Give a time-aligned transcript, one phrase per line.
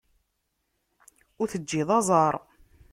[1.41, 2.35] Ur teǧǧiḍ aẓar.